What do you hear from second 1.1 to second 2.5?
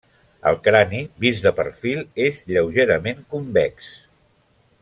vist de perfil, és